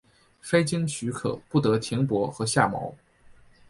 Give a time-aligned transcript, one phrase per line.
[0.41, 2.91] 非经许可不得停泊和下锚。